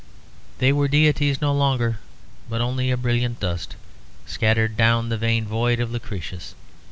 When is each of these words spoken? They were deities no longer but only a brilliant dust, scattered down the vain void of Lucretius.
They 0.57 0.73
were 0.73 0.87
deities 0.87 1.41
no 1.41 1.53
longer 1.53 1.99
but 2.49 2.59
only 2.59 2.89
a 2.89 2.97
brilliant 2.97 3.39
dust, 3.39 3.75
scattered 4.25 4.75
down 4.75 5.09
the 5.09 5.15
vain 5.19 5.45
void 5.45 5.79
of 5.79 5.91
Lucretius. 5.91 6.55